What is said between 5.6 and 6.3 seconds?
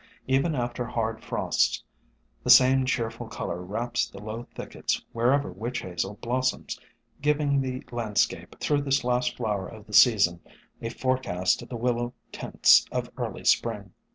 Hazel